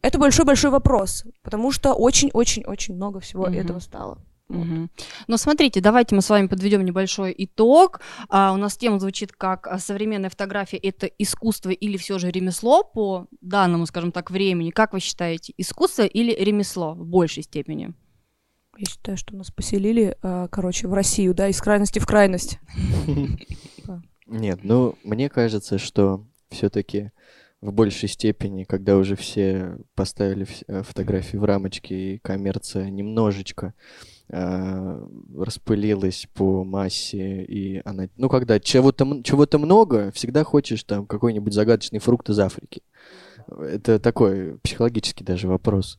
это 0.00 0.18
большой-большой 0.18 0.70
вопрос, 0.70 1.24
потому 1.42 1.72
что 1.72 1.92
очень-очень-очень 1.92 2.94
много 2.94 3.20
всего 3.20 3.46
Мгм. 3.46 3.54
этого 3.58 3.78
стало. 3.80 4.18
Вот. 4.48 4.66
Мгм. 4.66 4.90
Но 5.26 5.36
смотрите, 5.36 5.80
давайте 5.80 6.14
мы 6.14 6.22
с 6.22 6.30
вами 6.30 6.46
подведем 6.46 6.84
небольшой 6.84 7.34
итог. 7.36 8.00
А, 8.28 8.52
у 8.52 8.56
нас 8.56 8.76
тема 8.76 8.98
звучит 8.98 9.32
как 9.32 9.66
а, 9.66 9.78
современная 9.78 10.30
фотография 10.30 10.78
это 10.78 11.06
искусство 11.06 11.70
или 11.70 11.96
все 11.96 12.18
же 12.18 12.30
ремесло 12.30 12.82
по 12.82 13.26
данному, 13.40 13.86
скажем 13.86 14.10
так, 14.10 14.30
времени. 14.30 14.70
Как 14.70 14.94
вы 14.94 15.00
считаете, 15.00 15.52
искусство 15.58 16.02
или 16.02 16.32
ремесло 16.32 16.94
в 16.94 17.04
большей 17.04 17.42
степени? 17.42 17.92
Я 18.78 18.86
считаю, 18.86 19.18
что 19.18 19.36
нас 19.36 19.50
поселили, 19.50 20.16
а, 20.22 20.48
короче, 20.48 20.88
в 20.88 20.94
Россию, 20.94 21.34
да, 21.34 21.48
из 21.48 21.60
крайности 21.60 21.98
в 21.98 22.06
крайность. 22.06 22.58
Нет, 24.26 24.60
ну, 24.62 24.94
мне 25.04 25.28
кажется, 25.28 25.78
что 25.78 26.26
все-таки 26.50 27.10
в 27.60 27.72
большей 27.72 28.08
степени, 28.08 28.64
когда 28.64 28.96
уже 28.96 29.16
все 29.16 29.78
поставили 29.94 30.46
э, 30.68 30.82
фотографии 30.82 31.36
в 31.36 31.44
рамочки, 31.44 31.92
и 31.92 32.18
коммерция 32.18 32.88
немножечко 32.88 33.74
распылилась 34.30 36.28
по 36.34 36.64
массе, 36.64 37.44
и 37.44 37.80
она... 37.84 38.08
Ну, 38.16 38.28
когда 38.28 38.60
чего-то, 38.60 39.22
чего-то 39.22 39.58
много, 39.58 40.12
всегда 40.12 40.44
хочешь 40.44 40.84
там 40.84 41.06
какой-нибудь 41.06 41.54
загадочный 41.54 41.98
фрукт 41.98 42.28
из 42.28 42.38
Африки. 42.38 42.82
Это 43.48 43.98
такой 43.98 44.58
психологический 44.58 45.24
даже 45.24 45.48
вопрос. 45.48 45.98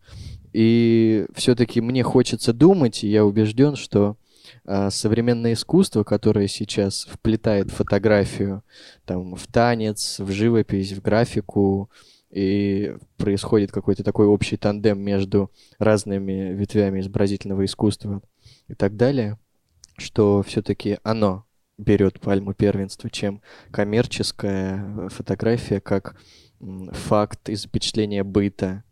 И 0.54 1.26
все-таки 1.34 1.82
мне 1.82 2.04
хочется 2.04 2.54
думать, 2.54 3.04
и 3.04 3.10
я 3.10 3.26
убежден, 3.26 3.76
что 3.76 4.18
а, 4.66 4.90
современное 4.90 5.54
искусство, 5.54 6.04
которое 6.04 6.48
сейчас 6.48 7.08
вплетает 7.10 7.72
фотографию 7.72 8.64
там, 9.06 9.36
в 9.36 9.48
танец, 9.48 10.20
в 10.20 10.32
живопись, 10.32 10.94
в 10.94 11.02
графику, 11.02 11.90
и 12.30 12.96
происходит 13.18 13.72
какой-то 13.72 14.04
такой 14.04 14.28
общий 14.28 14.58
тандем 14.58 15.00
между 15.00 15.52
разными 15.78 16.54
ветвями 16.54 17.00
изобразительного 17.00 17.66
искусства 17.66 18.22
и 18.68 18.76
так 18.76 18.96
далее, 18.96 19.38
что 19.98 20.44
все-таки 20.44 20.98
оно 21.04 21.46
берет 21.78 22.20
пальму 22.20 22.54
первенства, 22.54 23.10
чем 23.10 23.42
коммерческая 23.72 25.10
фотография 25.10 25.80
как 25.80 26.16
факт 26.92 27.50
и 27.50 27.56
запечатление 27.56 28.24
быта, 28.24 28.84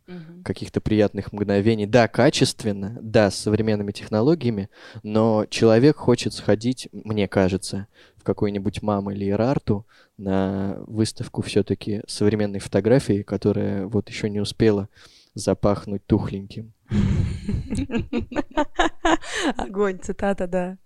каких-то 0.46 0.79
приятных 0.79 1.34
мгновений. 1.34 1.86
Да, 1.86 2.08
качественно, 2.08 2.98
да, 3.01 3.29
с 3.29 3.36
современными 3.36 3.91
технологиями, 3.91 4.70
но 5.03 5.46
человек 5.50 5.98
хочет 5.98 6.34
сходить, 6.34 6.88
мне 6.94 7.27
кажется, 7.27 7.88
какой-нибудь 8.27 8.81
мам 8.81 9.10
или 9.10 9.29
Ирарту 9.29 9.88
на 10.17 10.84
выставку 10.86 11.41
все-таки 11.41 12.01
современной 12.07 12.60
фотографии, 12.60 13.24
которая 13.24 13.88
вот 13.88 14.10
еще 14.10 14.29
не 14.29 14.41
успела 14.41 14.89
запахнуть 15.34 16.05
тухленьким. 16.05 16.74
Огонь, 19.57 20.00
цитата, 20.00 20.46
да. 20.46 20.77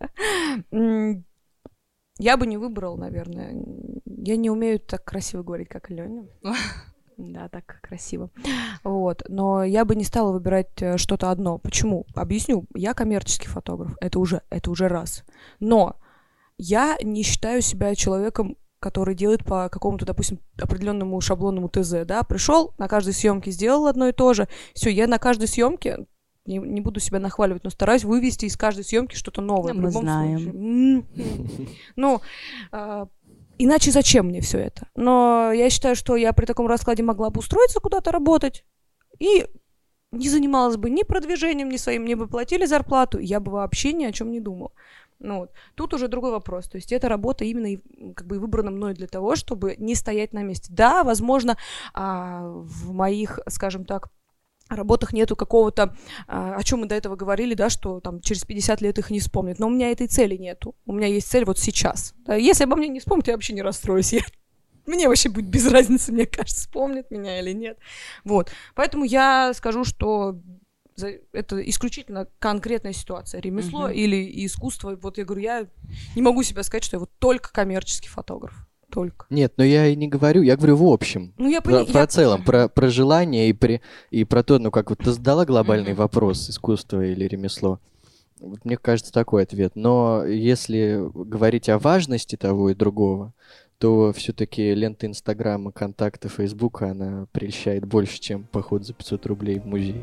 Я 2.20 2.38
бы 2.38 2.46
не 2.46 2.58
выбрал, 2.58 2.96
наверное. 2.96 3.56
Я 4.06 4.36
не 4.36 4.52
умею 4.52 4.80
так 4.80 5.04
красиво 5.04 5.42
говорить, 5.42 5.70
как 5.70 5.90
Леня. 5.90 6.28
Да, 7.18 7.50
так 7.50 7.82
красиво. 7.84 8.32
Вот. 8.84 9.22
Но 9.28 9.64
я 9.64 9.86
бы 9.86 9.96
не 9.96 10.04
стала 10.04 10.32
выбирать 10.32 10.82
э, 10.82 10.98
что-то 10.98 11.30
одно. 11.30 11.60
Почему? 11.60 12.08
Объясню. 12.16 12.66
Я 12.74 12.96
коммерческий 12.96 13.48
фотограф. 13.48 13.96
Это 14.02 14.18
уже, 14.18 14.42
это 14.50 14.72
уже 14.72 14.88
раз. 14.88 15.24
Но 15.60 15.98
я 16.62 16.96
не 17.02 17.24
считаю 17.24 17.64
себя 17.64 17.96
человеком, 17.96 18.56
который 18.80 19.16
делает 19.16 19.44
по 19.44 19.68
какому-то, 19.68 20.06
допустим, 20.06 20.40
определенному 20.62 21.20
шаблонному 21.20 21.70
ТЗ, 21.70 22.06
да, 22.06 22.22
пришел, 22.22 22.76
на 22.78 22.88
каждой 22.88 23.14
съемке 23.14 23.50
сделал 23.50 23.88
одно 23.88 24.10
и 24.10 24.12
то 24.12 24.34
же, 24.36 24.48
все, 24.76 24.92
я 24.92 25.08
на 25.08 25.18
каждой 25.18 25.48
съемке 25.48 26.06
не, 26.46 26.58
не 26.58 26.82
буду 26.82 27.00
себя 27.00 27.20
нахваливать, 27.20 27.64
но 27.64 27.72
стараюсь 27.72 28.04
вывести 28.04 28.46
из 28.46 28.56
каждой 28.58 28.84
съемки 28.84 29.16
что-то 29.16 29.42
новое. 29.42 29.74
в 29.74 29.78
Мы 29.78 29.90
знаем. 29.90 30.40
случае. 30.40 30.62
М. 30.62 31.06
Ну, 31.96 32.22
а, 32.72 33.08
иначе 33.58 33.90
зачем 33.92 34.28
мне 34.28 34.42
все 34.42 34.60
это? 34.60 34.88
Но 34.96 35.52
я 35.52 35.68
считаю, 35.72 35.96
что 35.96 36.16
я 36.16 36.32
при 36.32 36.46
таком 36.46 36.68
раскладе 36.68 37.02
могла 37.02 37.32
бы 37.32 37.40
устроиться 37.40 37.80
куда-то 37.80 38.12
работать 38.12 38.66
и 39.18 39.48
не 40.12 40.30
занималась 40.30 40.78
бы 40.78 40.90
ни 40.90 41.04
продвижением, 41.04 41.70
ни 41.70 41.78
своим, 41.78 42.04
мне 42.04 42.16
бы 42.16 42.28
платили 42.28 42.66
зарплату, 42.66 43.18
я 43.20 43.40
бы 43.40 43.52
вообще 43.52 43.94
ни 43.94 44.06
о 44.06 44.12
чем 44.12 44.32
не 44.32 44.40
думала. 44.40 44.72
Ну, 45.24 45.40
вот. 45.42 45.52
Тут 45.76 45.94
уже 45.94 46.08
другой 46.08 46.32
вопрос. 46.32 46.68
То 46.68 46.78
есть 46.78 46.92
эта 46.92 47.08
работа 47.08 47.46
именно 47.46 47.80
как 48.16 48.26
бы 48.26 48.40
выбрана 48.40 48.72
мной 48.72 48.94
для 48.96 49.08
того, 49.08 49.36
чтобы 49.36 49.76
не 49.78 49.94
стоять 49.96 50.34
на 50.34 50.42
месте. 50.42 50.74
Да, 50.74 51.04
возможно, 51.04 51.58
а, 51.94 52.48
в 52.48 52.92
моих, 52.92 53.40
скажем 53.48 53.86
так, 53.86 54.10
работах 54.68 55.14
нету 55.14 55.36
какого-то, 55.36 55.96
а, 56.28 56.56
о 56.56 56.64
чем 56.64 56.80
мы 56.80 56.86
до 56.88 56.96
этого 56.96 57.16
говорили, 57.16 57.54
да, 57.54 57.70
что 57.70 58.00
там 58.00 58.20
через 58.22 58.46
50 58.46 58.82
лет 58.82 58.98
их 58.98 59.12
не 59.12 59.20
вспомнят. 59.20 59.60
Но 59.60 59.68
у 59.68 59.70
меня 59.70 59.92
этой 59.92 60.08
цели 60.08 60.36
нету. 60.38 60.76
У 60.86 60.94
меня 60.94 61.08
есть 61.08 61.30
цель 61.30 61.46
вот 61.46 61.60
сейчас. 61.60 62.14
Да, 62.26 62.36
Если 62.36 62.64
обо 62.64 62.76
мне 62.76 62.88
не 62.88 63.00
вспомнят, 63.00 63.28
я 63.28 63.34
вообще 63.34 63.54
не 63.54 63.62
расстроюсь. 63.62 64.14
Я- 64.14 64.22
Мне 64.88 65.08
вообще 65.08 65.30
будет 65.30 65.46
без 65.46 65.68
разницы, 65.68 66.12
мне 66.12 66.26
кажется, 66.26 66.62
вспомнят 66.62 67.12
меня 67.12 67.40
или 67.40 67.52
нет. 67.52 67.78
Вот. 68.24 68.50
Поэтому 68.74 69.04
я 69.04 69.54
скажу, 69.54 69.84
что 69.84 70.40
это 71.32 71.62
исключительно 71.70 72.28
конкретная 72.40 72.94
ситуация. 72.94 73.42
Ремесло 73.42 73.84
Мгм. 73.88 73.92
или 73.94 74.46
искусство. 74.46 74.98
Вот 75.02 75.18
я 75.18 75.26
говорю, 75.26 75.42
я 75.44 75.68
не 76.16 76.22
могу 76.22 76.44
себя 76.44 76.64
сказать, 76.64 76.84
что 76.84 76.96
я 76.98 77.00
вот 77.00 77.10
только 77.20 77.52
коммерческий 77.52 78.10
фотограф. 78.10 78.68
Только. 78.92 79.26
Нет, 79.30 79.54
но 79.56 79.64
я 79.64 79.88
и 79.88 79.96
не 79.96 80.10
говорю, 80.10 80.42
я 80.42 80.58
говорю 80.58 80.76
в 80.76 80.84
общем. 80.86 81.34
Ну, 81.38 81.50
я 81.50 81.62
Про, 81.62 81.80
пони- 81.86 81.92
про 81.94 82.02
я- 82.02 82.08
целом, 82.08 82.44
про, 82.44 82.68
про 82.68 82.90
желание 82.90 83.50
и, 83.50 83.54
при, 83.54 83.82
и 84.10 84.26
про 84.26 84.44
то, 84.44 84.60
ну 84.60 84.70
как 84.70 84.90
вот 84.90 85.00
ты 85.00 85.12
задала 85.14 85.46
глобальный 85.46 85.94
вопрос, 85.94 86.50
искусство 86.50 87.02
или 87.02 87.26
ремесло. 87.26 87.80
Вот 88.42 88.66
мне 88.66 88.76
кажется, 88.76 89.14
такой 89.14 89.44
ответ. 89.44 89.74
Но 89.76 90.26
если 90.26 91.00
говорить 91.14 91.70
о 91.70 91.80
важности 91.80 92.36
того 92.36 92.72
и 92.72 92.76
другого, 92.76 93.34
то 93.78 94.12
все-таки 94.12 94.76
лента 94.76 95.06
Инстаграма, 95.08 95.72
контакты 95.72 96.28
Фейсбука, 96.28 96.92
она 96.92 97.28
прельщает 97.32 97.86
больше, 97.86 98.20
чем 98.20 98.44
поход 98.44 98.86
за 98.86 98.94
500 98.94 99.26
рублей 99.26 99.60
в 99.60 99.66
музей. 99.66 100.02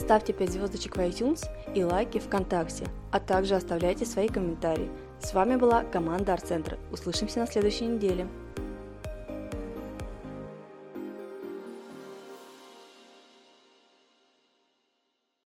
Ставьте 0.00 0.32
5 0.32 0.52
звездочек 0.52 0.96
в 0.96 1.00
iTunes 1.00 1.44
и 1.74 1.82
лайки 1.82 2.18
ВКонтакте, 2.18 2.86
а 3.10 3.18
также 3.18 3.56
оставляйте 3.56 4.06
свои 4.06 4.28
комментарии. 4.28 4.88
С 5.20 5.34
вами 5.34 5.56
была 5.56 5.82
команда 5.82 6.34
Арт-центра. 6.34 6.78
Услышимся 6.92 7.40
на 7.40 7.48
следующей 7.48 7.86
неделе. 7.86 8.28